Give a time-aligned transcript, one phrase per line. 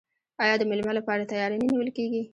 [0.43, 2.21] آیا د میلمه لپاره تیاری نه نیول کیږي؟